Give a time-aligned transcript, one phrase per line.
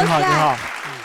[0.00, 0.56] 你好，你好。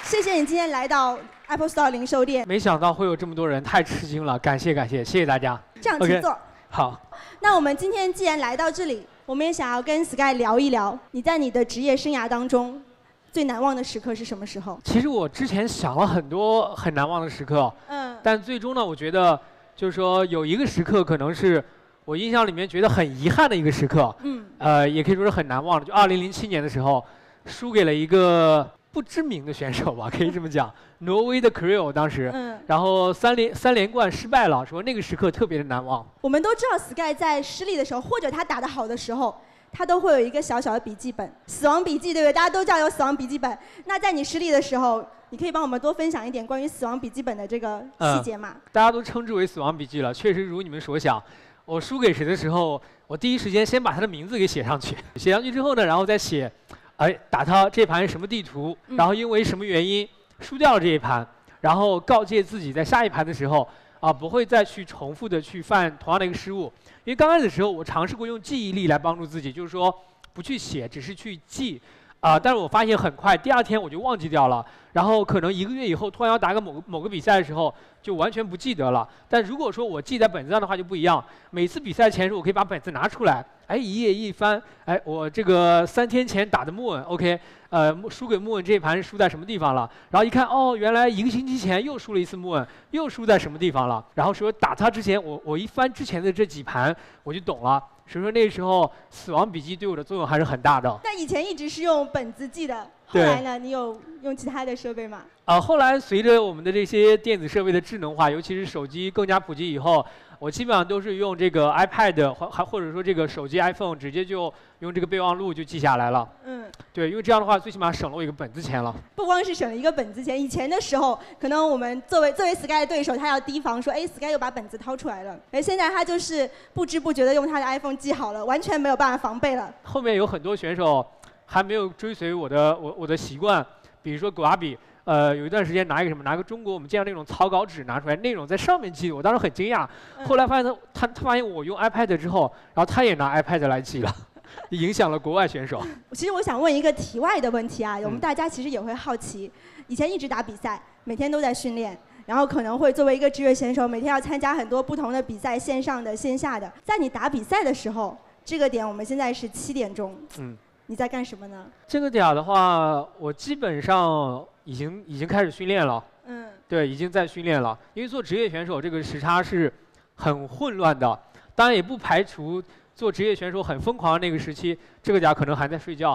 [0.02, 2.48] 谢谢你今天来到 Apple Store 零售店。
[2.48, 5.62] 没想到会有这么多人，太吃惊了，感谢感谢，谢谢大家。
[5.82, 6.36] 这样，请坐。
[6.70, 7.00] 好。
[7.42, 12.82] 那我们今天既然来到这里，我们也想要跟 Sky 聊一聊，你在你的职业生涯当中
[13.30, 14.80] 最难忘的时刻是什么时候？
[14.86, 19.38] 其实我之前想了很多很难忘的时刻，嗯，但最终呢，我觉得
[19.76, 21.62] 就是说有一个时刻可能是
[22.06, 27.06] 我印象里面觉得很遗憾的一个时刻，嗯，呃，也可以说是很难忘的，就二零零七年的时候，
[27.46, 28.66] 输给了一个。
[28.98, 30.74] 不知名的选手吧， 可以这么讲。
[31.02, 36.04] 挪威的 c r e o 当时，嗯然后三连三连冠失败了，说那个时刻特别的难忘。
[36.20, 39.40] 我们都知道 Sky 在失利的时候，或者他打得好的时候，
[39.72, 42.34] 他都会有一个小小的笔记本，死亡笔记，对不对？
[42.34, 43.56] 大家都知道有死亡笔记本。
[43.86, 48.56] 那在你失利的时候，你可以帮我们多分享一点关于死亡笔记本的这个细节吗？
[48.72, 51.22] 大家都称之为死亡笔记了，确实如你们所想。
[51.66, 56.52] 我输给谁的时候，我第一时间先把他的名字给写上去，写上去之后呢，然后再写。
[56.98, 58.78] 哎，打他这盘什么地图？
[58.88, 60.08] 然后因为什么原因
[60.40, 61.26] 输掉了这一盘？
[61.62, 63.68] 然后告诫自己在下一盘的时候
[64.00, 66.72] 啊，不会再去重复的去犯同样的一个失误。
[67.04, 69.94] 因为刚开始的时候，我尝试过用记忆力来帮助自己，就是说
[70.34, 71.82] 不去写，只是去记。
[72.20, 72.38] 啊！
[72.38, 74.66] 但是我发现很快，第二天我就忘记掉了。
[74.92, 79.08] 然后可能一个月以后，突然要打个某个某个比赛的时候，就完全不记得了。
[79.30, 81.24] 但如果说我记在本子上的话，就不一样。
[81.52, 89.90] 每次比赛前时，我可以把本子拿出来，哎，一页一翻，哎，我这个三天前打的木问，OK，呃，输给木问这一盘是输在什么地方了？
[90.10, 94.04] 然后一看，哦，原来一个星期前又输了一次木问，又输在什么地方了？
[94.16, 97.84] 然后说打他之前，我我一翻之前的这几盘，我就懂了。
[98.10, 100.98] 所以说那时候死亡笔记对我的作用还是很大的。
[101.04, 105.22] 那以前一直是用本子记的，后来呢，你有用其他的设备吗？
[105.46, 110.06] 啊，后来随着我们的这些电子设备的智能化，尤其是手机更加普及以后。
[110.40, 116.30] 我基本上都是用这个 iPad 或还或者说这个手机 iPhone，直接就用这个备忘录就记下来了。
[116.46, 118.94] 嗯，对，因为这样的话最起码省了我一个本子钱了。
[119.16, 125.36] 不光是省了一个本子钱，以前的时候可能我们作为作为 Sky 的对手，他要提防说，哎，Sky 又把本子掏出来了。
[125.50, 129.74] 哎，现在他就是不知不觉的用他的 iPhone 记好了，完全没有办法防备了。
[129.82, 131.04] 后面有很多选手
[131.48, 133.66] 还没有追随我的我我的习惯，
[134.04, 134.78] 比如说古阿比。
[135.06, 139.88] 呃，有一段时间拿一个什么，拿个中国我们见到那种草稿纸拿出来，内容在上面记，我当时很惊讶。
[140.26, 144.14] 后来发现他他他发现我用 iPad 之后，然后他也拿 iPad 来记了，
[144.72, 145.82] 影响了国外选手。
[146.12, 149.50] 其实我想问一个题外的问题啊，我们大家其实也会好奇，
[149.88, 156.70] 以前一直打比赛，每天都在训练，然后可能会作为一个职业选手，每天要参加很多不同的比赛，线上的、线下的。
[156.84, 161.66] 在你打比赛的时候，这个点我们现在是七点钟，嗯，你在干什么呢？
[161.88, 164.46] 这个点的话，我基本上。
[164.68, 167.80] 已经已经开始训练了，嗯，对，已经在训练了。
[167.94, 169.72] 因为做职业选手，这个时差是
[170.14, 171.18] 很混乱的。
[171.56, 172.62] 当然，也不排除
[172.94, 176.14] 做职业选手很疯狂的那个时期，这个点可能还在睡觉。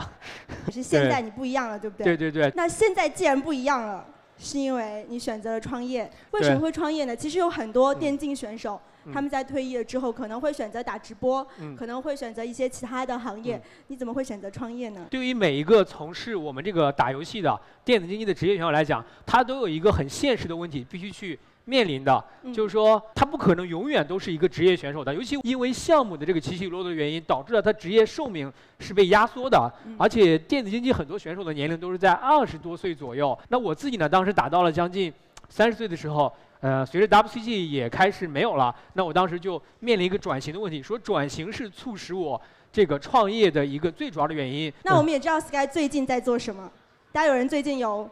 [0.66, 2.04] 可是 现在你不一样了，对不对？
[2.04, 2.52] 对对对。
[2.54, 4.04] 那现在既然不一样了，
[4.36, 6.10] 是因为你选择了创业。
[6.32, 7.16] 为什么会创业呢？
[7.16, 8.78] 其实有很多电竞选手。
[9.12, 11.46] 他们在退役了之后，可能会选择打直播，
[11.76, 13.60] 可能会选择一些其他的行业。
[13.86, 15.06] 你怎么会选择创业呢？
[15.10, 25.14] 对于每一个从事我们这个打游戏的电子竞技的职业选手来讲，他都有一个很现实的问题必须去面临的，就是说他不可能永远都是一个职业选手的。
[25.14, 29.72] 尤其因为项目的这个起起落落的原因，导致了他职业寿命是被压缩的。
[29.98, 33.36] 而且电子竞技很多选手的年龄都是在二十多岁左右。
[33.48, 35.12] 那我自己呢，当时打到了将近
[35.48, 36.32] 三十岁的时候。
[36.62, 42.40] 呃，随着 WCG 也开始没有了，那我当时就面临一个转型的问题，说转型是促使我
[42.70, 44.72] 这个创业的一个最主要的原因。
[44.84, 46.70] 那我们也知道 Sky 最近在做什么，
[47.10, 48.08] 大家有人最近有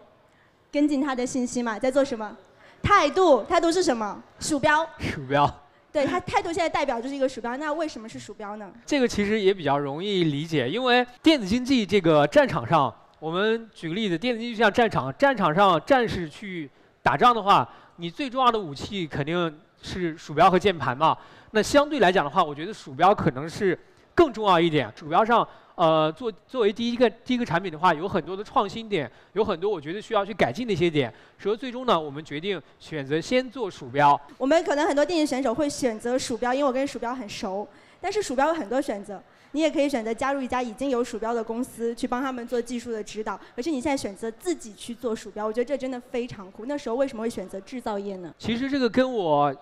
[0.73, 1.79] 跟进他的信息吗？
[1.79, 2.37] 在做什么？
[2.83, 4.21] 态度，态度是什么？
[4.41, 4.85] 鼠标。
[4.99, 5.49] 鼠标。
[5.93, 8.69] 对他态度现在代表就是一个鼠标，那为什么是鼠标呢？
[8.85, 16.69] 这个其实也比较容易理解，因为电子竞技这个战场上，我们举个例子，电子竞技像战场，战场上战士去
[17.01, 17.69] 打仗的话。
[18.01, 21.15] 你最重要的武器肯定是鼠标和键盘嘛？
[21.51, 23.79] 那相对来讲的话，我觉得鼠标可能是
[24.15, 24.91] 更重要一点。
[24.97, 31.13] 鼠标上，呃，作作为第一个第一个产品的话，有很多的创新点，有很多我觉得需要去改进的一些点。
[31.39, 34.19] 所以最终呢，我们决定选择先做鼠标。
[34.39, 37.69] 我们可能很多电竞选手会选择鼠标，因为我跟鼠标很熟。
[38.01, 39.23] 但是鼠标有很多选择。
[39.53, 43.39] 你也可以选择加入一家已经有鼠标的公司，去帮他们做技术的指导。
[43.57, 46.67] 可是你现在选择自己去做鼠标，我觉得这真的非常酷。
[46.67, 48.33] 那时候为什么会选择制造业呢？
[48.39, 49.55] 其实这个跟我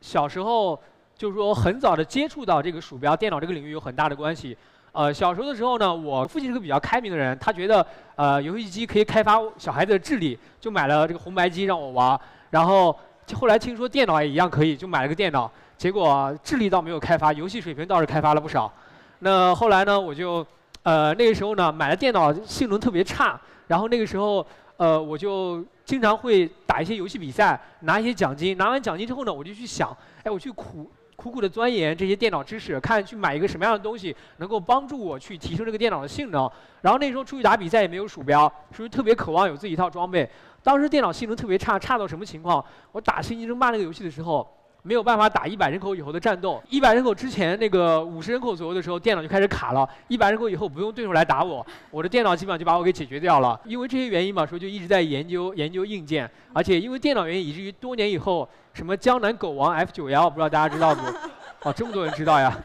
[0.00, 0.80] 小时候
[1.16, 4.56] 就是说很早的接触到这个鼠标电脑这个领域有很大的关系。
[4.92, 7.84] 呃，小时候的时候呢，我父亲是个比较开明的人，他觉得
[8.16, 12.18] 呃游戏机可以开发小孩子的智力，就买了这个红白机让我玩。
[12.50, 12.96] 然后
[13.34, 15.50] 后来听说电脑也一样可以，就买了个电脑。
[15.76, 18.72] 结果智力倒没有开发，游戏水平倒是开发了不少。
[19.20, 20.46] 那后来呢，我就，
[20.84, 28.56] 呃，那个时候呢，买了电脑性能特别差，然后那个时候，呃，我就经常会打一些游戏比赛，拿一些奖金。
[28.56, 36.48] 拿完奖金之后呢，我就去想，哎，我去苦苦苦的钻研这些电脑知识，看去买一个什么样的东西能够帮助我去提升这个电脑的性能。
[36.80, 40.30] 然后那时候出去打比赛也没有鼠标，所以特别渴望有自己一套装备。
[40.62, 42.64] 当时电脑性能特别差，差到什么情况？
[42.92, 44.48] 我打《星际争霸》那个游戏的时候。
[44.88, 46.62] 没有办法打一百人口以后的战斗。
[46.70, 49.86] 一百人口之前那个五十人口左右的时候，电脑就开始卡了。
[50.08, 53.60] 一百人口以后不用对手来打我，我的电脑基本上就把我给解决掉了。
[53.66, 56.28] 因为这些原因嘛，所以就一直在研究研究硬件。
[56.54, 61.68] 而且因为电脑原因，以至于多年以后，什么江南狗王 F 九幺，不知道大家知道不？
[61.68, 62.58] 哦，这么多人知道呀。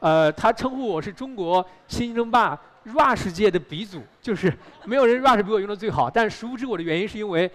[0.00, 4.52] 呃，他称呼我是中国新争霸 Rush 界的鼻祖，就是
[4.84, 6.10] 没有人 Rush 比我用的最好。
[6.10, 7.50] 但殊不知我的原因是因为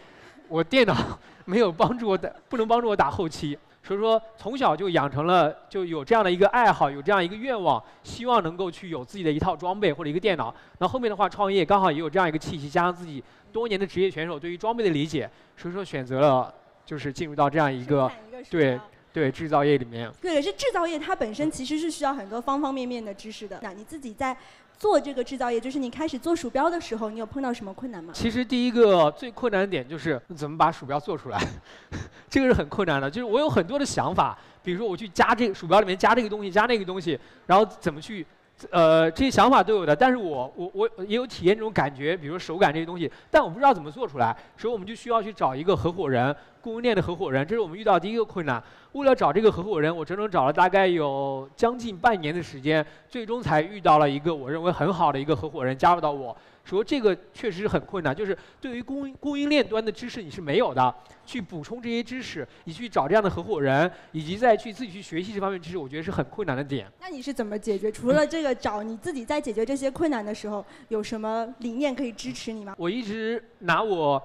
[0.48, 0.96] 我电脑
[1.46, 3.56] 没有帮助我打，不能帮助我打后期。
[3.86, 10.54] 所以说，从小就养成了就有这样的一个爱好，有这样一个愿望，希望能够去有自己的一套装备或者一个电脑。
[10.80, 13.24] 那后面的话，创业刚好也有这样一个契机，加上自己
[13.54, 16.52] 多年的职业选手对于装备的理解，所以说选择了
[16.84, 18.12] 就是进入到这样一个
[18.50, 18.80] 对
[19.14, 20.12] 对制造业里面。
[20.20, 23.60] 对，可是制造业它本身其实是需要很多方方面面的知识的。
[23.62, 24.36] 那你自己在。
[24.78, 28.12] 做这个制造业，就是你开始做鼠标的时候，你有碰到什么困难吗？
[28.14, 31.40] 其实第一个最困难的点就是怎么把鼠标做出来，
[32.30, 33.10] 这个是很困难的。
[33.10, 38.26] 就是我有很多的想法，比如说我去加这个鼠标里面加这个东西，加那个东西，然后怎么去。
[38.72, 48.64] 呃，这些想法都有的，但是我我我也有体验这种感觉，比如手感这些东西，但我不知道怎么做出来，所以我们就需要去找一个合伙人，供应链的合伙人，这是我们遇到第一个困难。
[48.94, 56.36] 为了找这个合伙人，我整整找了大概有将近半年的时间，最终才遇到了一个我认为很好的一个合伙人加入到我。
[56.66, 60.94] 说这个确实是很困难，就是对于供供应链端的知识你是没有的，
[61.26, 66.92] 去补充这些知识，你去找这样的合伙人，以及再去自己去学习这方面知识，我觉得是很困难的点。
[67.00, 67.92] 那你是怎么解决？
[67.92, 72.74] 除了这个找你自己在解决这些困难的时候，有什么理念可以支持你吗？
[72.78, 74.22] 我一直拿我。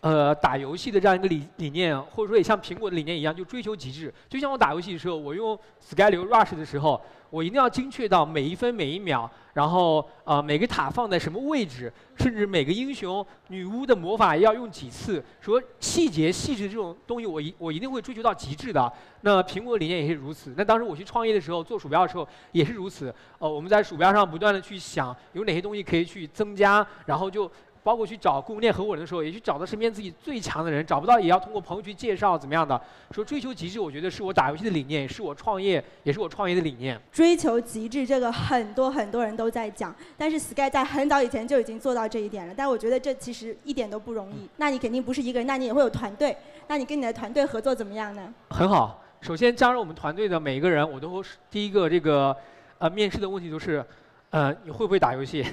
[0.00, 4.12] 呃，打游戏的这样一个理理念，或者说也像苹果的理念一样，就追求极致。
[4.28, 7.00] 就像我打游戏的时候，我用 Sky 流 Rush 的时候，
[7.30, 18.92] 我一定要精确到每一分每一秒，然后呃每个塔放在什么位置，甚至每个英雄女巫的魔法要用几次，说细节细致这种东西，我一我一定会追求到极致的。
[19.22, 20.52] 那苹果理念也是如此。
[20.56, 23.14] 那当时我去创业的时候，做鼠标的时候也是如此。
[23.38, 27.50] 呃，我们在鼠标上不断的去想有哪些东西可以去增加，然后就。
[27.84, 32.80] 包括去找供应链合伙人的时候，也去找到身边自己最强的人，找不到也要通过朋友去介绍，怎么样的？
[33.10, 36.98] 说追求极致，我觉得是我打游戏的理念，是我创业，也是我创业的理念。
[37.12, 42.54] 追求极致，这个很多很多人都在讲，但是 Sky 在很早以前就已经做到这一点了。
[42.56, 44.48] 但我觉得这其实一点都不容易。
[44.56, 46.34] 那你肯定不是一个人，那你也会有团队。
[46.68, 48.32] 那你跟你的团队合作怎么样呢？
[48.48, 49.02] 很好。
[49.20, 52.34] 首先加入我们团队的每一个人，我都第一个这个
[52.78, 53.84] 呃面试的问题都是，
[54.30, 55.44] 呃你会不会打游戏？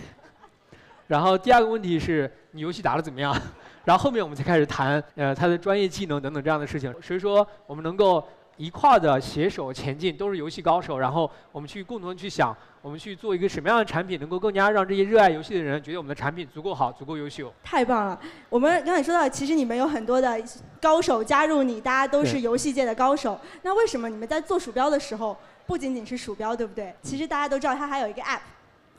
[1.12, 3.36] 然后第二个问题是你游戏打得怎么样？
[3.84, 6.90] 然后后面我们才开始谈呃他的专业技能等等这样的事情。
[7.02, 8.25] 所以说我们能够
[8.56, 10.98] 一块儿的携手前进，都是游戏高手。
[10.98, 17.54] 然后我们去共同去想，我们去做一个什么样的产品，能够更加让这些热爱游戏的人觉得我们的产品足够好、足够优秀。
[17.62, 18.18] 太棒了！
[18.50, 20.42] 我们刚才说到，其实你们有很多的
[20.80, 23.38] 高手加入你，大家都是游戏界的高手。
[23.64, 25.36] 那为什么你们在做鼠标的时候，
[25.66, 26.96] 不仅仅是鼠标，对不对？
[27.02, 28.40] 其实大家都知道，它还有一个 App。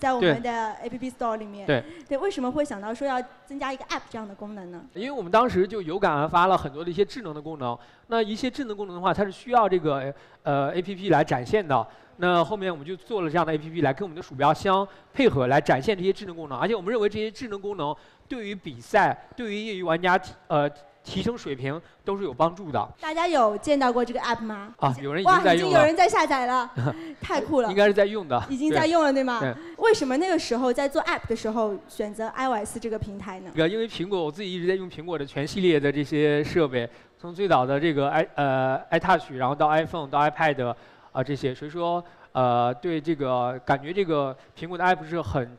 [0.02, 4.84] 在我们的 App Store 里面，对对，为什么会想到说要增加一个 App 这样的功能呢？
[4.94, 7.78] 因为我们当时就有感而发了很多的一些智能的功能。
[8.08, 10.12] 那一些智能功能的话，它是需要这个
[10.42, 11.86] 呃 App 来展现的。
[12.16, 16.58] 那后面我们就做了这样的 App 来跟我们的鼠标相配合，来展现这些智能功能。
[16.58, 17.94] 而且我们认为这些智能功能
[18.26, 20.68] 对于比赛、对于业余玩家呃。
[21.04, 22.88] 提升水平都是有帮助的。
[23.00, 24.72] 大家有见到过这个 app 吗？
[24.78, 25.68] 啊，有人已经在用了。
[25.68, 26.70] 已经有人在下载了，
[27.20, 27.68] 太酷了。
[27.68, 28.40] 应该是在用的。
[28.48, 29.40] 已经在用了，对吗？
[29.40, 29.54] 对。
[29.78, 33.50] 为什么那个时候在做 app 的时候选择 iOS 这个平台呢？
[33.68, 40.74] 因为苹果，我自己一直在用苹果的全系列的这些设备，从最早的这个 i 呃 iTouch，然后到 iPhone，到 iPad
[41.10, 45.58] 啊这些，所以说呃对这个感觉这个苹果的 app 是很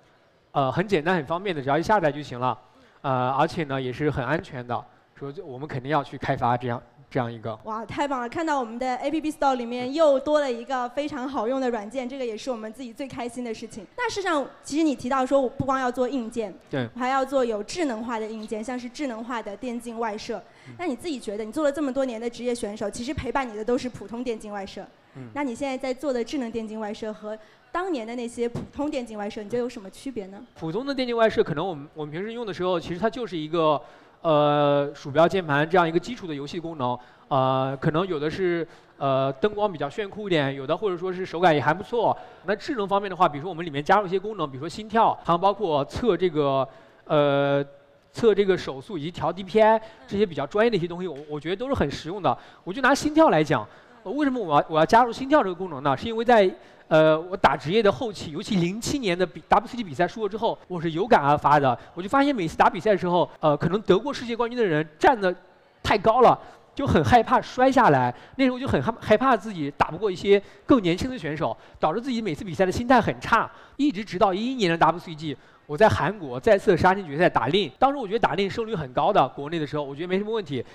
[0.52, 2.58] 呃很简单很方便的，只要一下载就行了，
[3.02, 4.84] 呃而且呢也是很安全的。
[5.32, 7.58] 说我们肯定要去开发这样这样一个。
[7.66, 8.28] 哇，太棒了！
[8.28, 13.86] 看到我们的 App Store 里面又多了一个非常好用的软件，这个也是我们自己最开心的事情。
[13.96, 20.42] 那事实上，其实你提到说，我不光要做硬件，对，我还要做有智能化的硬件，像是智能化的电竞外设。
[20.80, 24.82] 那你自己觉得，你做了这么多年的职业选手，其实陪伴你的都是普通电竞外设。
[25.16, 25.30] 嗯。
[25.36, 27.38] 那你现在在做的智能电竞外设和
[27.72, 30.44] 当年的那些普通电竞外设，你觉得有什么区别呢？
[30.56, 33.80] 普通的电竞外设，可能我们我们平时用的时候，其实它就是一个。
[34.24, 38.66] 呃，鼠标、键盘这样一个基础的游戏功能，呃，可能有的是
[38.98, 42.18] 呃灯光比较炫酷一点，有的或者说是手感也还不错。
[42.46, 46.66] 那智能方面的话，比如说我们里面加入一些功能，比如说心跳，还有包括测这个
[47.06, 47.62] 呃
[48.14, 52.38] 测这个手速以及调 DPI 这些比较专业的一些东西，我我觉得都是很实用的。
[52.64, 53.68] 我就拿心跳来讲，
[54.04, 55.98] 为什么我要我要加入心跳这个功能呢？
[55.98, 56.50] 是因为在
[56.88, 61.78] 呃我打职业的后期，尤其零七年的比 WCG 比赛输了之后，我是有感而发的。
[61.94, 65.36] 我就发现每次打比赛的时候，呃，可能得过世界冠军的人站的
[65.82, 66.40] 太高了。
[66.76, 73.48] 就很害怕摔下来，那时候就很害害怕自己打不过一些更年轻的选手，导致自己每次比赛的心态很差。
[73.76, 75.38] 一直直到一一年的 WCG，
[75.68, 80.66] 我在韩国再次杀进决赛打令，当时我觉得打令胜率很高的，国内的时候我觉得没什么问题。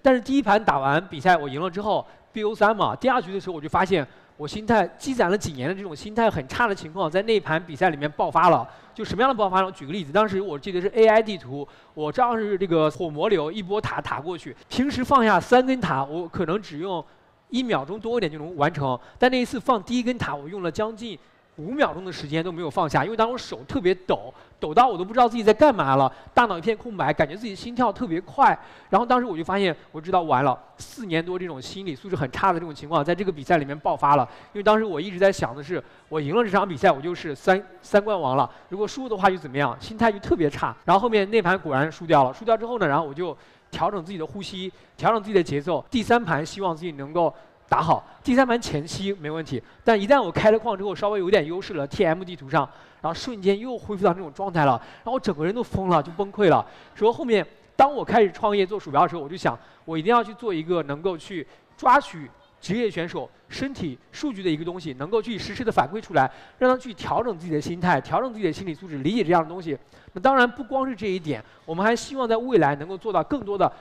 [0.00, 4.06] 但是第一盘打完比赛我赢了之后，BO 三嘛，第二局的时候我就发现。
[4.42, 8.68] 我心态积攒了几年的这种心态很差的情况，在那盘比赛里面爆发了。
[8.92, 9.66] 就什么样的爆发呢？
[9.66, 14.56] 我举个例子，当时我记得是 AI 地图，我照样是这个火魔流一波塔塔过去。
[14.68, 17.04] 平时放下三根塔，我可能只用
[17.50, 21.16] 一秒钟多一点就能完成，但那一次放第一根塔，我用了将近。
[21.56, 24.32] 五秒钟的时间都没有放下，因为当时手特别抖，
[24.62, 28.56] 抖到我都不知道自己在干嘛了，大脑一片空白，感觉自己心跳特别快。
[28.90, 34.22] 然后当时我就发现，我知道完了，四年多这种心理素质很差的这种情况，在这个比赛里面爆发了。
[34.52, 39.76] 因为当时我一直在想的是，我赢了这场比赛，我就是三三冠王了；如果输的话，就怎么样？
[39.80, 40.72] 心态就特别差。
[40.84, 43.36] 然后后面那盘果然输掉了，输掉之后呢，然后我就
[43.72, 45.84] 调整自己的呼吸，调整自己的节奏。
[45.90, 47.34] 第三盘希望自己能够。
[47.68, 52.68] 打好第三盘前期没问题，但一旦我开了矿之后，稍微有点优势了，TM 地图上，
[53.00, 56.64] 然后瞬间又恢复到那种状态了，然后我整个人都疯了，就崩溃了。
[56.94, 69.76] 说后面当我开始创业做鼠标的时候，我就想，我一定要去做一个能够去抓取职业选手身体数据的一个东西，能够去实时的反馈出来，让他去调整自己的心态，调整自己的心理素质，理解这样的东西。
[70.12, 73.72] 那当然不光是这一点，我们还希望在未来能够做到更多的。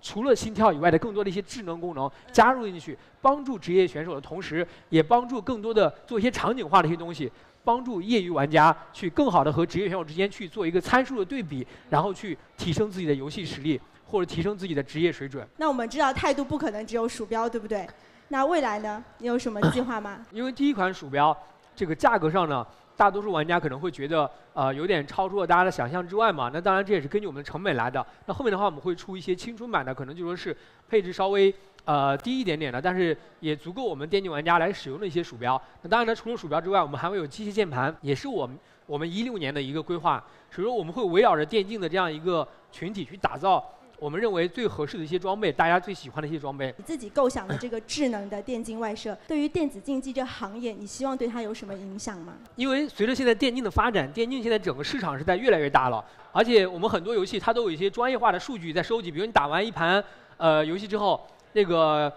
[0.00, 7.30] 除了心跳以外的更多的一些智能功能加入进去，帮助职业选手的同时，也帮助更多的做一些场景化的一些东西，
[7.64, 15.46] 帮助业余玩家去更好的和职业选手之间去做一个参数的对比，然后去提升自己的游戏实力或者提升自己的职业水准。
[15.56, 17.86] 那我们知道态度不可能只有鼠标，对不对？
[18.28, 19.02] 那未来呢？
[19.18, 20.20] 你有什么计划吗？
[20.30, 21.36] 因为第一款鼠标，
[21.74, 22.66] 这个价格上呢。
[22.98, 26.50] 大多数玩家可能会觉得，呃，有点超出了大家的想象之外嘛。
[26.52, 28.04] 那当然，这也是根据我们的成本来的。
[28.26, 30.54] 那后面的话，我们会出一些青春版的，可能就说是
[30.88, 35.62] 配置稍微呃低一点点的，但是也足够我们电竞玩家来使用的一些鼠标。
[35.82, 40.24] 那当然呢，除了鼠标之外，我们还会有机械键盘，也是我们我们一六年的一个规划。
[40.50, 43.64] 所以说，我们会围绕着电竞的这样一个群体去打造。
[44.00, 46.72] 我们认为最合适的一些装备，大家最喜欢的一些装备。
[46.76, 52.34] 你自己构想的这个智能的电竞外设， 对于电子竞技这行业，你希望对它有什么影响吗？
[52.54, 60.02] 因为随着现在电竞的发展，电竞现在整个市场是在越来越大了，而且我们很多游戏它都有一些专业化的数据在收集，比如你打完一盘
[60.36, 62.12] 呃游戏之后，那个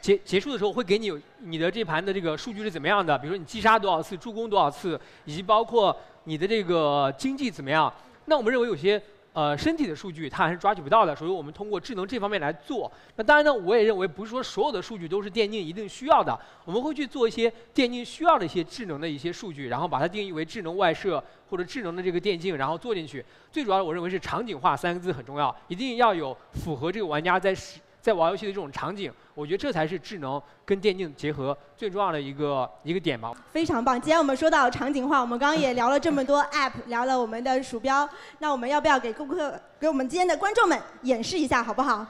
[0.00, 7.92] 结结束的时候会给你你的这盘的这个数据是怎么样的，比如说你击杀多少次，助攻多少次，以及包括你的这个经济怎么样。
[8.24, 9.02] 那我们认为有些。
[9.32, 12.90] 呃，身体的数据它还是抓取不到的，所以我们通过智能这方面来做。
[13.14, 23.24] 那当然呢，我也认为不是说所有的数据都是电竞一定需要的，我们会去做一些电竞需要的一些智能的一些数据，然后把它定义为智能外设或者智能的这个电竞，然后做进去。
[23.52, 27.78] 最主要的，我认为是场景化三个字很重要，一定要有符合这个玩家在使。
[28.00, 33.32] 在玩游戏的这种场景，我觉得这才是智能跟电竞结合最重要的一个一个点吧。
[33.52, 34.00] 非常棒！
[34.00, 42.06] 既然我们说到场景化，我们刚刚也聊了这么多 App，聊了我们的鼠标，那我们要不要给顾客、给我们今天的观众们演示一下，好不好？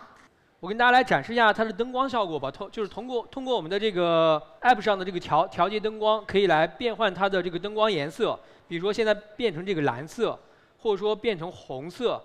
[0.60, 2.50] 我跟大家来展示一下它的灯光效果吧。
[2.50, 8.38] 通就是通过通过我们的这个 App 上的这个调调节灯光，可以来变换它的这个灯光颜色。
[8.68, 10.38] 比如说现在变成这个蓝色，
[10.78, 12.22] 或者说变成红色。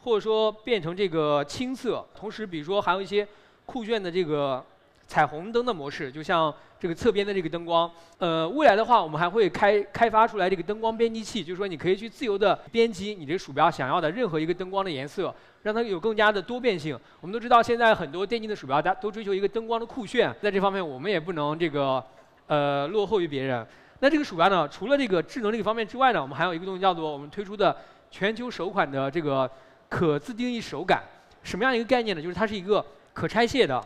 [0.00, 3.26] 或者说变成这个青色，同时比如说还有一些
[3.66, 4.64] 酷炫的这个
[5.06, 7.90] 彩虹灯的模式，就像这个侧边的这个灯光。
[8.18, 16.98] 呃，未来的话，我们还会开开发出来这个灯光编辑器，就是说你可以去自由的编辑你这鼠标想要的任何一个灯光的颜色，让它有更加的多变性。
[17.20, 22.02] 我们都知道现在很多电竞的鼠标，大家都追求一个灯光的酷炫，在这方面我们也不能这个
[22.46, 23.66] 呃落后于别人。
[24.00, 27.76] 那这个鼠标呢，除了这个智能这个方面之外呢，我们还有一个东西叫做我们推出的
[28.10, 29.50] 全球首款的这个。
[29.88, 31.02] 可自定义手感，
[31.42, 32.22] 什么样一个概念呢？
[32.22, 33.82] 就是它是一个可拆卸的。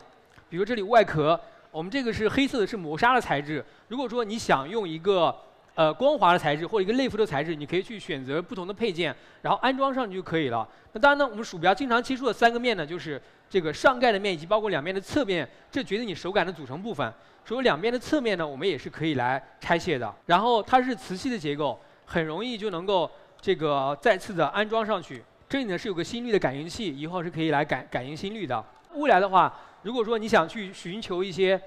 [0.49, 1.39] 比如这里外壳，
[1.71, 3.65] 我们这个是黑色的，是磨砂的材质。
[3.89, 5.35] 如果说你想用一个
[5.75, 10.69] 呃光滑的材质或者一个类肤的材质，你可以去选择不同的配件，然后安装上去就可以了。
[10.93, 17.11] 那当然呢，我们鼠标经常接触的三个面呢，就是这个上盖的面以及包括两面的侧面，这决定你手感的组成部分。
[17.45, 20.15] 所以两边的侧面呢，我们也是可以来拆卸的。
[20.27, 25.25] 然后它是磁吸的结构，很容易就能够这个再次的安装上去。
[25.53, 28.65] 这里呢是有个心率的感应器，以后是可以来感感应心率的。
[28.95, 31.61] 未来的话，如果说你想去寻求一些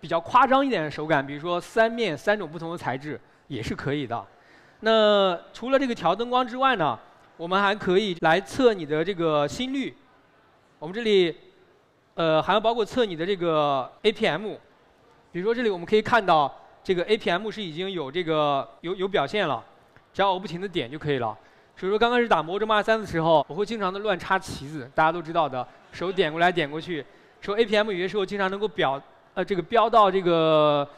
[0.00, 4.24] 比较夸张一点的手感，比如说三面三种不同的材质，也是可以的。
[4.82, 6.96] 那除了这个调灯光之外呢，
[7.36, 9.96] 我们还可以来测你的这个心率。
[10.78, 11.36] 我们这里，
[12.14, 14.56] 呃，还要包括测你的这个 APM。
[15.32, 19.60] 比如说这里我们可以看到，这个 APM 是已经有这个有有表现了，
[20.14, 21.36] 只要我不停的点就可以了。
[21.78, 27.04] 所以说刚开始打魔咒马三的时候，我会经常的乱插旗子，大家都知道的，手点过来点过去。
[27.40, 29.00] 说 APM 有些时候经常能够表
[29.34, 30.88] 呃这个飙到这个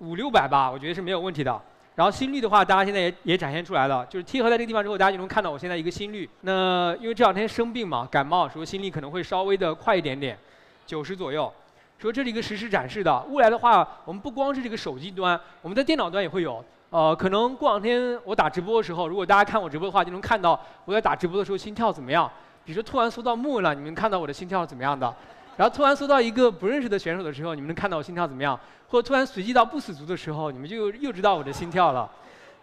[0.00, 1.58] 五六百吧，我觉得是没有问题的。
[1.94, 6.28] 然后心率的话，大家现在也也展现出来了，就是贴合在这个地方之后，大家就能看到我现在一个心率。
[6.42, 10.38] 那因为这两天生病嘛，感冒，说心率可能会稍微的快一点点，
[10.84, 11.50] 九十左右。
[11.98, 13.24] 说这是一个实时展示的。
[13.30, 16.62] 未来的话，我们不光是这个手机端，我们在电脑端也会有。
[16.94, 22.30] 呃，可能过两天我打直播的时候，如果大家看我直播的话，就能看到我在打直播的时候心跳怎么样。
[22.64, 25.12] 比如说突然搜到木了，你们看到我的心跳是怎么样的？
[25.56, 28.56] 然后突然搜到一个不认识的选手的时候，你们能看到我心跳怎么样？
[28.86, 32.08] 或者突然随机到不死族的时候，你们就又知道我的心跳了。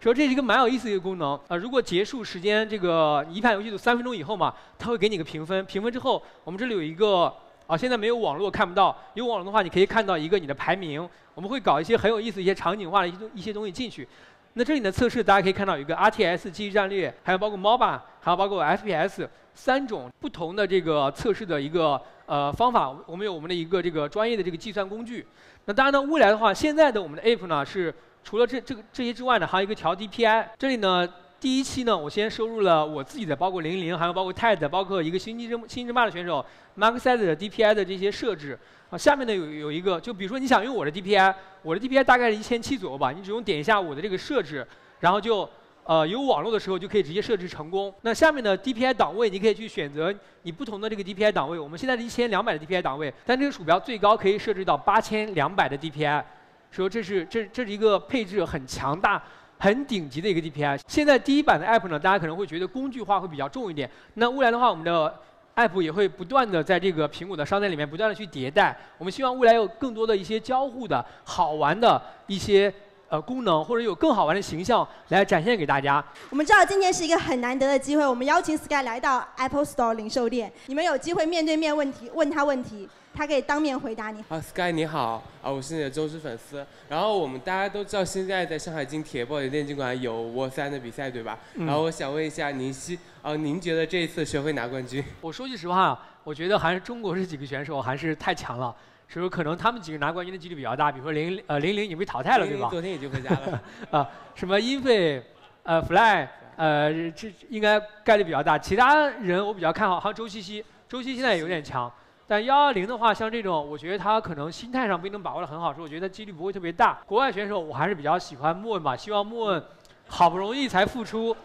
[0.00, 1.38] 说这是一个蛮有意思的一个功能。
[1.48, 5.62] 呃，如果结束时间这个一盘游戏组三分钟以后嘛，它会给你个评分。
[5.66, 7.30] 评分之后，我们这里有一个
[7.66, 8.96] 啊，现在没有网络看不到。
[9.14, 11.08] 有网络的话，你可以看到一个你的排名。
[11.34, 14.06] 我们会搞一些很有意思、一些场景化的一些一些东西进去。
[14.54, 22.94] 那这里的测试，大家可以看到有一个 RTS 机制战略，还有包括 MOBA，还有包括 FPS 三种不同的这个测试的一个呃方法。
[23.06, 25.26] 我们有我们的一个这个专业的这个计算工具。
[25.64, 27.94] 那当然呢，未来的话，现在的我们的 App 呢是。
[28.24, 30.46] 除了这这个这些之外呢，还有一个调 DPI。
[30.56, 31.08] 这里呢，
[31.42, 36.46] 第一期呢，我先收入了我自己的，包括零零，还有包括 TED，包括一个星际争星际争霸的选手
[36.78, 38.56] Mark s i d e 的 DPI 的这些设置。
[38.90, 44.64] 啊，下面呢有有一个，就比如说你想用我的 DPI，我的 DPI 大概是一千七左右吧，你只用点一下我的这个设置，
[45.00, 45.48] 然后就
[45.82, 47.92] 呃有网络的时候就可以直接设置成功。
[48.02, 51.58] 那下面的 DPI 档位，你可以去选择你不同的这个 DPI 档位。
[51.58, 56.22] 我们现在是一千两百的 DPI 档位，但这个鼠标最高可以设置到八千两百的 DPI。
[56.70, 59.22] 说这是这这是一个配置很强大、
[59.62, 60.80] 很顶级的一个 DPI。
[60.88, 63.88] 现在第一版的 App 呢，大家可能会觉得工具化会比较重一点。
[64.14, 65.14] 那未来的话，我们的
[65.54, 68.76] App 也会不断的在这个苹果的商店里面不断的去迭代。
[68.98, 72.74] 我们希望未来有更多的一些交互的好玩的一些
[73.08, 76.04] 呃功能，或者有更好玩的形象来展现给大家。
[76.30, 82.88] 我们知道今天是一个很难得的机会，我们邀请 Sky 来到 Apple Store 零售店，你们有机会面对面问题问他问题。
[83.14, 84.24] 他可以当面回答你。
[84.28, 86.64] 啊，Sky 你好，啊，我是你的忠实粉丝。
[86.88, 91.38] 然后我们大家都知道，现在在上海金铁 boy 电竞馆有沃三的比赛，对吧？
[91.58, 95.04] 然后我想问一下，您希，啊，您觉得这一次谁会拿冠军？
[95.20, 98.74] 我说句实话，我觉得还是中国这几个选手还是太强了，
[99.08, 100.90] 所以说可能他们几个拿冠军的几率比较大。
[100.90, 102.68] 比如说零呃零零已经被淘汰了，对吧？
[102.70, 103.62] 昨天已经回家了。
[103.90, 105.22] 啊，什么英菲，
[105.64, 108.58] 呃 Fly，呃这应该概率比较大。
[108.58, 111.92] 其他人我比较看好，还有周茜茜，周茜现在也有点强。
[112.26, 116.98] 但幺二零的话，像这种，我觉得他可能心态上不一定把握的很好，所以我觉得几率不会特别大。
[117.04, 119.62] 国外选手我还是比较喜欢莫问吧，希望莫问
[120.08, 121.36] 好不容易才复出，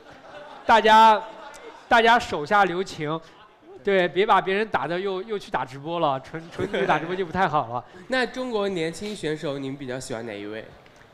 [0.66, 1.22] 大家
[1.90, 3.20] 大家手下留情，
[3.84, 7.84] 对，别把别人打的又又去打直播了，纯纯粹打直播就不太好了。
[8.08, 10.64] 那中国年轻选手您比较喜欢哪一位？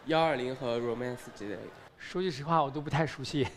[0.06, 1.58] 幺二零和 Romance 之类。
[1.98, 3.48] 说句实话，我都不太熟悉，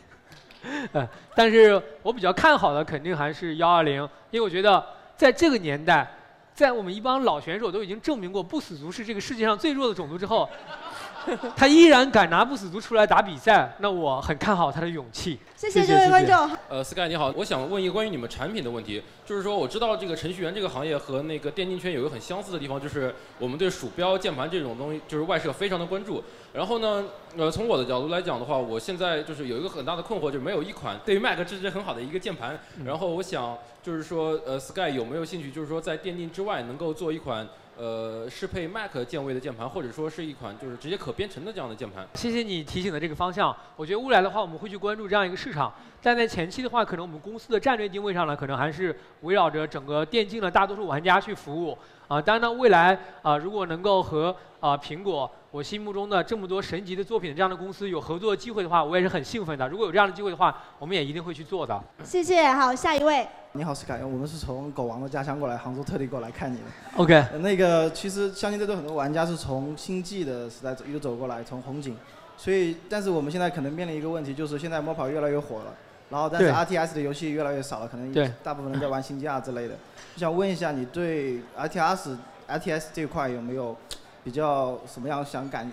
[0.92, 4.95] 呃，但是我比较看好的肯定还是幺二零，因为我觉得。
[5.16, 6.06] 在这个年代，
[6.54, 10.48] 在我们一帮老选手都已经证明过不死族是这个世界上最弱的种族之后，
[11.56, 15.38] 他依然敢拿不死族出来打比赛，那我很看好他的勇气。
[15.56, 16.50] 谢谢这位观众。
[16.68, 26.22] 呃，Sky 你好，我想问一个关于你们产品的问题，就是说我知道这个程序员这个行业和那个电竞圈有一个很相似的地方，就是我们对鼠标、键盘这种东西就是外设非常的关注。
[26.52, 27.04] 然后呢，
[27.36, 32.58] 呃，从我的角度来讲的话，我现在就是有一个很大的困惑，就是没有一款对于 Mac 支持很好的一个键盘。
[32.84, 37.46] 然后我想就是说，呃，Sky 有没有兴趣，就是说在电竞之外能够做一款？
[37.78, 42.08] 呃，适配 Mac 键位的键盘，或者说是一款就是直接可编程的这样的键盘。
[42.14, 43.54] 谢谢你提醒的这个方向。
[43.76, 45.70] 我觉得未来的话，我们会去关注这样一个市场。
[46.02, 51.76] 但在前期的话，可能我们公司的战略定位上呢，可能还是围绕着整个电竞的大多数玩家去服务。
[52.08, 59.68] 啊，当然呢，未来啊，如果能够和啊苹果，我心目中的这么多神级的作品这样的公司有合作机会的话，我也是很兴奋的。
[59.68, 61.78] 如果有这样的机会的话，我们也一定会去做的。
[62.02, 63.28] 谢谢，好，下一位。
[63.56, 66.64] 你好，Sky，我们是从狗王的家乡过来，杭州特地过来看你的。
[66.96, 67.24] OK。
[67.38, 71.96] 那个，其实相信这对很多玩家是从星际的时代一路走过来，从红警，
[72.36, 75.74] 所以，但是我们现在可能面临一个问题，就是现在摸跑越来越火了。
[76.10, 79.74] 然后，但是 RTS 的游戏越来越少了，可能大部分人在玩星际啊之类的。
[80.14, 82.16] 我想问一下，你对 RTS、
[82.46, 83.74] RTS 这一块有没有
[84.22, 85.70] 比较什么样想感、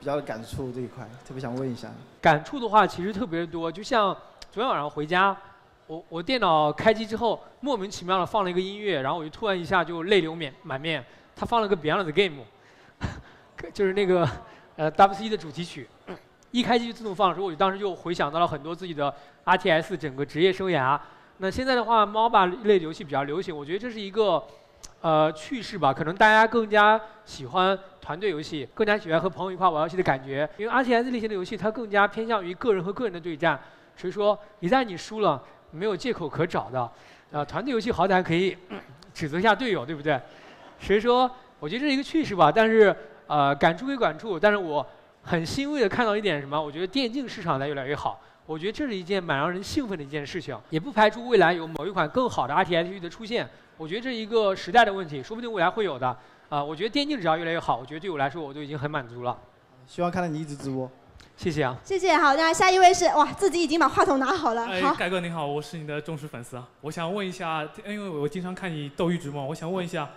[0.00, 1.04] 比较感触这一块？
[1.26, 1.88] 特别想问一下。
[2.20, 3.70] 感触的话，其实特别多。
[3.70, 4.16] 就像
[4.50, 5.36] 昨天晚上回家，
[5.86, 11.04] 我我电脑开机之后，莫名其妙的放了一个音乐，然后我就突然一下就泪流满满面。
[11.34, 12.42] 他放了个 Beyond the Game，
[13.72, 14.28] 就是那个
[14.76, 15.88] 呃 WC 的主题曲。
[16.50, 20.98] 一开机就自动放的时候，我就当时就回想到了很多自己的 RTS 整个职业生涯。
[21.38, 24.42] 那现在的话，MOBA 类游戏比较流行，我觉得这是一个
[25.02, 25.92] 呃趋势吧。
[25.92, 30.48] 可能大家更加喜欢团队游戏，更加喜欢和朋友一块玩游戏的感觉。
[30.56, 33.60] 因为 RTS 类型的游戏它更加偏向于个人和个人的对战，
[33.94, 36.90] 所以说一旦你输了，没有借口可找的。
[37.30, 38.56] 呃，团队游戏好歹可以
[39.12, 40.20] 指责一下队友，对不对？
[40.78, 42.50] 所以说，我觉得这是一个趋势吧。
[42.50, 42.94] 但是
[43.26, 44.86] 呃，感触归感触，但是我
[45.22, 46.60] 很欣慰的看到一点什么？
[46.60, 48.20] 我觉得电竞市场在越来越好。
[48.46, 53.48] 我觉得这是一件蛮让人兴奋的一件事情，也不排除未来有某一款更好的 RTS 的出现。
[53.76, 56.16] 我觉得这是一个时代的问题，说不定未来会有的。
[56.48, 59.36] 啊，我觉得电竞只要越来越好，我觉得对我来说我都已经很满足了。
[59.84, 60.88] 希望看到你一直直播，
[61.36, 61.76] 谢谢啊。
[61.84, 64.66] 谢谢，好，那下一位是哇，自己已经把话筒拿好了。
[64.80, 66.66] 好，盖哥你好，我是你的忠实粉丝啊。
[66.80, 70.08] 我想问一下，因为我经常看你斗鱼直播，我想问一下，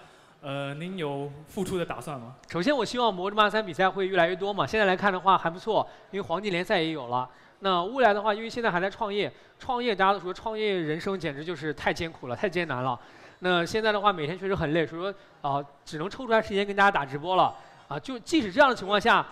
[0.42, 2.36] 呃，您有复出的打算吗？
[2.50, 4.66] 首先，我希望魔之马三比赛会越来越多嘛。
[4.66, 7.30] 现在来看的话还不错，因为黄金联赛也有了。
[7.60, 9.30] 那未来的话，因为现在还在创业，
[9.60, 12.98] 创业大家都说创业人生简直就是太艰苦了，太艰难了。
[13.40, 17.54] 那现在的话，每天确实很累，所以说啊，只能抽出来时间跟大家打直播了。
[17.90, 19.26] 啊，就即使这样的情况下，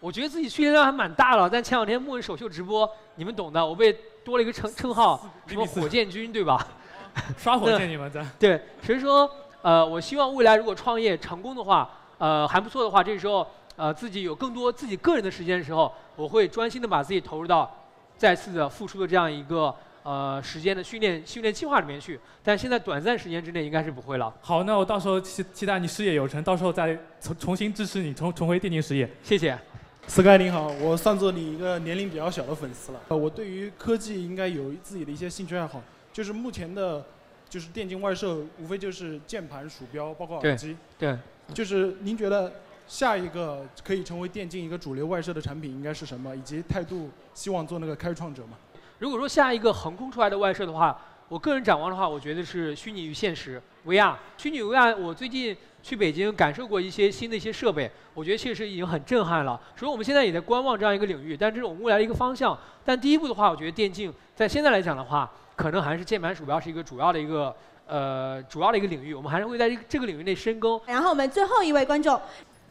[0.00, 1.48] 我觉得自己训练量还蛮大了。
[1.48, 3.92] 但前两天莫文首秀直播，你们懂的，我被
[4.24, 6.66] 多了一个称称号，什么火箭军，对吧？
[7.36, 8.24] 刷火箭你们在？
[8.38, 9.30] 对，所以说
[9.62, 13.46] 呃，我希望未来如果创业成功的话，呃，还不错的话，这时候。
[13.78, 17.70] 呃，自己有更多自己个人的时间的时候，我会专心的把自己投入到
[18.16, 22.18] 再次的付出的这样一个呃时间的训练训练计划里面去。
[22.42, 24.32] 但现在短暂时间之内应该是不会了。
[24.40, 29.06] 好，那我到时候期期待你事业有成，到时候再重重新支持你重重回电竞事业。
[29.22, 29.58] 谢谢。
[30.08, 33.00] Sky 您好，我算作你一个年龄比较小的粉丝了。
[33.08, 37.04] 呃，我对于科技应该有自己的一些兴趣爱好，就是目前的，
[37.48, 40.76] 就是电竞外设无非就是键盘、鼠标，包括耳机。
[40.98, 41.16] 对。
[41.52, 42.52] 就是您觉得？
[42.88, 46.34] 下一个可以成为电竞一个主流外设的产品应该是什么？
[46.36, 48.56] 以及态度希望做那个开创者吗？
[49.00, 50.96] 如果说下一个横空出来的外设的话，
[51.28, 54.14] 我个人展望的话，我觉得是虚拟与现实 VR。
[54.38, 59.60] 虚拟 VR，我最近去北京感受过一些新的一些设备，我觉得确实已经很震撼了。
[59.76, 62.56] 所以我们现在也在观望这样一个领域，但这是我们未来的一个方向。
[62.84, 67.54] 但第一步的话，我觉得电竞在现在来讲的话，可能还是键盘鼠标是一个主要的一个
[67.86, 70.80] 呃主要的一个领域，我们还是会在这个领域内深耕。
[70.86, 72.20] 然后我们最后一位观众。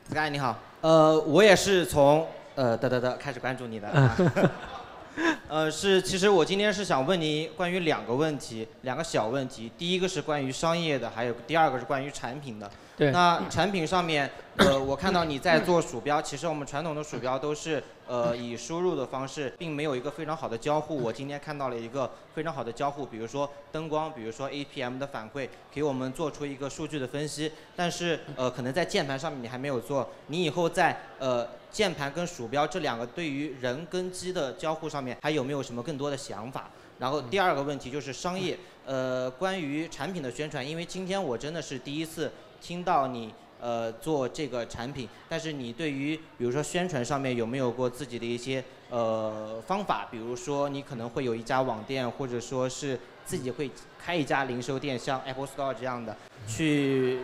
[0.10, 3.90] Sky 你好，呃，我也是从呃得得得开始关注你的，
[5.48, 12.70] 呃，是其实我今天是想问您关于两个问题，两个小问题，第一个是关于商业的，还有第二个是关于产品的。
[12.98, 20.96] 那产品上面，呃，我看到你在做鼠标，其实我们传统的鼠标都是呃以输入的方式，并没有一个非常好的交互。
[20.96, 27.52] 我今天看到了一个非常好的交互，比如说灯光，比如说 APM 的反馈，给我们做出一个数据的分析。
[27.76, 36.70] 但是呃，可能在键盘上面你还没有做，你以后在呃键盘跟鼠标这两个对于人跟机的交互上面，还有没有什么更多的想法？
[37.00, 42.32] 然后第二个问题就是商业，呃，关于产品的宣传，因为今天我真的是第一次。
[42.62, 50.08] 听到你呃做这个产品，但是你对于比如说宣传上面有没有过自己的一些呃方法？
[50.12, 56.16] 比如说你可能会有一家网店，或者说是自己会开一家零售店，像 Apple Store 这样的，
[56.48, 57.20] 去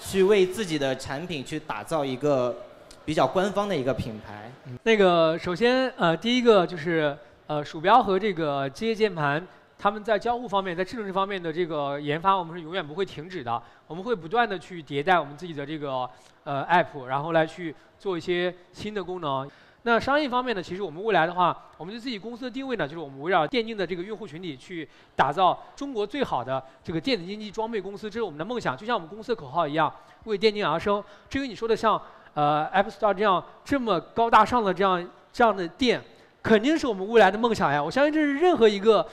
[0.00, 2.56] 去为自己的产品去打造一个
[3.04, 4.50] 比较官方的一个品牌。
[4.82, 9.46] 那个首先呃第一个就是呃鼠标和这个机械键盘。
[9.78, 13.62] 他们在交互方面，在智能这方面的这个研发，我们是永远不会停止的。
[13.86, 16.08] 我们会不断的去迭代我们自己的这个
[16.42, 19.48] 呃 app，然后来去做一些新的功能。
[19.82, 28.76] 那商业方面呢，其实我们未来的话，我们对自己公司的定位呢，就是我们围绕电竞的这个用户群体去打造中国最好的这个电子竞技装备公司，这是我们的梦想。
[28.76, 29.90] 就像我们公司的口号一样，
[30.24, 31.02] 为电竞而生。
[31.30, 31.98] 至于你说的像
[32.34, 36.02] 呃 App Store 这样这么高大上的这样这样的店，
[36.42, 37.80] 肯定是我们未来的梦想呀。
[37.82, 39.06] 我相信这是任何一个。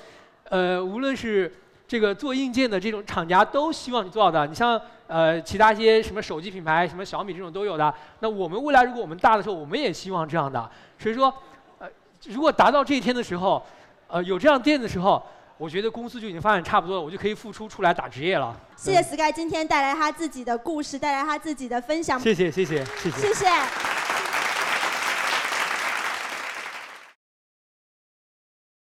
[0.49, 1.51] 呃，无论是
[1.87, 4.47] 这个做硬件的这种厂家都希望你做到的。
[4.47, 7.93] 你像呃其他一些什么手机品牌，什么小米这种都有的。
[8.19, 10.69] 那我们未来如果我们大的时候，我们也希望这样的。
[10.97, 11.33] 所以说，
[11.79, 11.87] 呃，
[12.27, 13.63] 如果达到这一天的时候，
[14.07, 15.21] 呃，有这样店的时候，
[15.57, 18.55] 我觉得公司就已经发展差不多了，我就可以复出出来打职业了。
[18.75, 22.19] 谢谢 Sky 今天带来他自己的故事，带来他自己的分享。
[22.19, 23.21] 谢谢谢谢谢谢。
[23.27, 24.04] 谢谢。